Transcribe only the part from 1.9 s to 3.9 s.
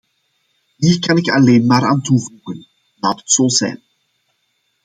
toevoegen: laat het zo zijn!